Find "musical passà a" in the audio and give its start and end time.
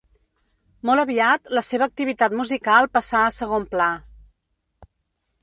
2.41-3.31